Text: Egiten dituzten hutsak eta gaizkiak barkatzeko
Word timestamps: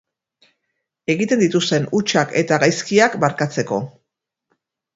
Egiten 1.15 1.43
dituzten 1.43 1.85
hutsak 1.99 2.35
eta 2.43 2.59
gaizkiak 2.65 3.21
barkatzeko 3.27 3.83